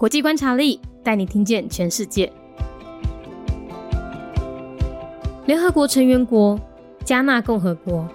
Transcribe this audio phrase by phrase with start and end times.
[0.00, 2.32] 国际观察力带你听见全世界。
[5.44, 6.58] 联合国成员国
[7.04, 8.08] 加纳共和国，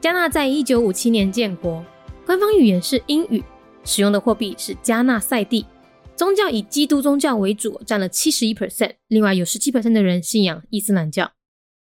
[0.00, 1.84] 加纳在一九五七年建国，
[2.24, 3.42] 官方语言是英语，
[3.82, 5.66] 使用的货币是加纳赛地，
[6.14, 11.32] 宗教以基督宗教为主，占了七十一 percent，另外有十七 percent 的人信仰伊斯兰教。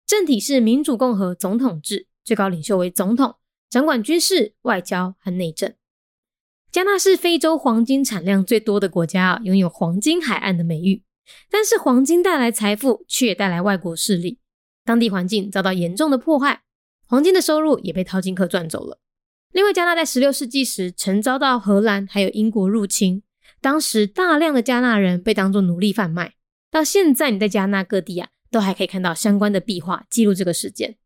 [0.05, 3.36] 政体是民主共和总统制，最高领袖为总统，
[3.70, 5.74] 掌管军事、外交和内政。
[6.74, 11.04] 加纳是非洲黄金产量最多的国家啊，拥有黄金海岸的美誉。
[11.48, 14.40] 但是黄金带来财富，却也带来外国势力，
[14.84, 16.64] 当地环境遭到严重的破坏，
[17.05, 18.98] 黄金的收入也被淘金客赚走了。
[19.52, 23.22] 另外，加纳在十六世纪时曾遭到荷兰还有英国入侵，
[23.62, 26.34] 当时大量的加纳人被当作奴隶贩卖。
[26.72, 30.98] 到现在，你在加纳各地啊，都还可以看到相关的壁画记录这个事件。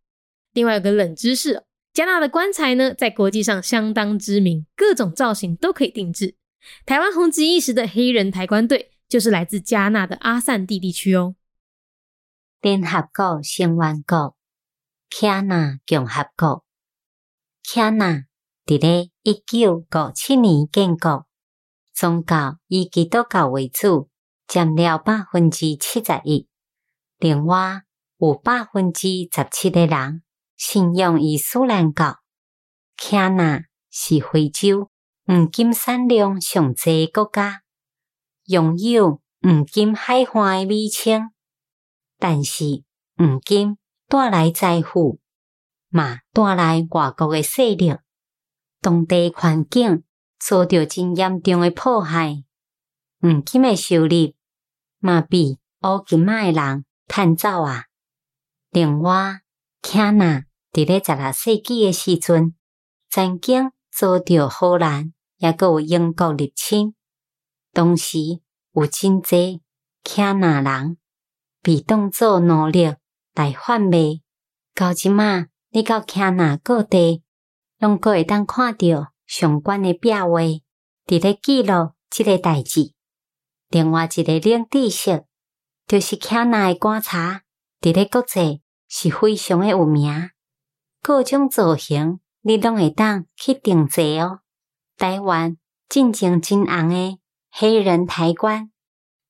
[0.54, 1.64] 另外有个冷知识。
[1.98, 6.36] 加纳的棺材呢，在国际上相当知名，各种造型都可以定制。
[6.86, 11.34] 台湾红极一时的黑人抬棺队，就是来自加纳的阿散蒂地区哦。
[12.62, 14.36] 联合国成员国
[15.10, 16.64] 加纳共和国，
[17.64, 18.26] 加纳
[18.64, 21.26] 伫咧一九五七年建国，
[21.96, 24.12] 宗教以基督教为主，
[24.46, 26.48] 占了百分之七十一。
[27.18, 27.82] 另外
[28.20, 30.22] 有百分之十七的人。
[30.58, 32.18] 信仰伊斯兰教，
[32.98, 34.90] 加纳是非洲
[35.28, 37.62] 黄金产量上济国家，
[38.46, 41.30] 拥有黄金海岸的美称。
[42.18, 42.84] 但是
[43.16, 45.20] 黄金带来财富，
[45.90, 47.96] 嘛带来外国的势力，
[48.82, 50.04] 当地环境
[50.40, 52.44] 遭到真严重的迫害。
[53.22, 54.34] 黄金的收入
[54.98, 57.86] 嘛被乌金仔的人趁走啊。
[58.72, 59.42] 另外，
[59.84, 60.47] 加纳。
[60.78, 62.54] 伫咧十六世纪诶时阵，
[63.10, 66.94] 曾经遭到荷兰也个有英国入侵，
[67.74, 68.20] 当时
[68.74, 69.64] 有真济
[70.04, 71.00] 加纳人
[71.64, 72.94] 被当作奴隶
[73.34, 74.22] 来贩卖。
[74.76, 77.24] 到即马，你到加纳各地，
[77.80, 82.94] 拢个会当看到相关诶壁画，伫咧记录即个代志。
[83.70, 85.26] 另外一个冷知识，
[85.88, 87.42] 就是加纳诶观察，
[87.82, 90.30] 伫咧国际是非常诶有名。
[91.01, 94.41] 各种造型，你拢会当去定制哦。
[94.97, 95.57] 台湾
[95.89, 97.19] 真正真红诶
[97.51, 98.71] 黑人抬棺，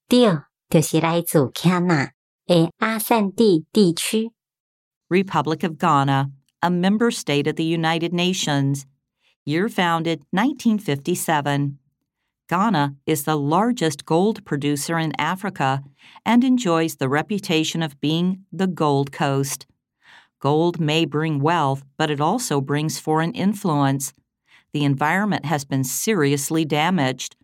[0.08, 2.12] 对，就是来自加纳
[2.46, 4.32] 诶阿散蒂地区。
[5.08, 6.30] Republic of Ghana,
[6.60, 8.84] a member state of the United Nations.
[9.44, 11.78] Year founded 1957.
[12.48, 15.82] Ghana is the largest gold producer in Africa
[16.24, 19.66] and enjoys the reputation of being the Gold Coast.
[20.39, 24.13] Gold may bring wealth, but it also brings foreign influence.
[24.71, 27.35] The environment has been seriously damaged,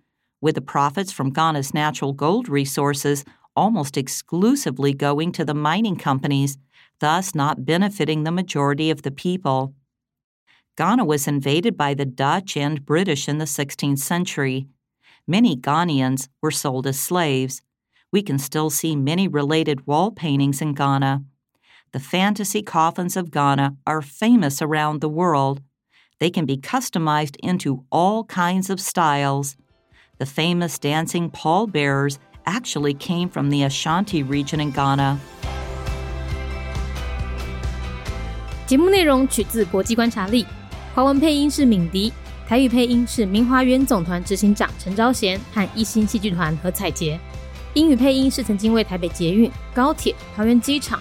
[0.41, 6.57] with the profits from Ghana's natural gold resources almost exclusively going to the mining companies,
[6.99, 9.73] thus not benefiting the majority of the people.
[10.77, 14.67] Ghana was invaded by the Dutch and British in the 16th century.
[15.27, 17.61] Many Ghanaians were sold as slaves.
[18.11, 21.23] We can still see many related wall paintings in Ghana.
[21.92, 25.60] The fantasy coffins of Ghana are famous around the world.
[26.20, 29.56] They can be customized into all kinds of styles.
[30.18, 35.18] The famous dancing pallbearers actually came from the Ashanti region in Ghana.
[38.66, 40.44] 节目内容取自国际观察力，
[40.94, 42.12] 华文配音是敏迪，
[42.46, 47.18] 台语配音是明华园总团执行长陈昭贤和一星戏剧团何彩杰，
[47.72, 51.00] 英语配音是曾经为台北捷运、高铁、桃园机场